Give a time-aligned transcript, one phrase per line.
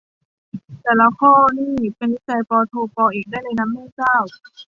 [0.81, 4.15] แต่ละข้อนี่เป็นวิจัยปโท ปเอกได้เลยนะ แม่เจ้า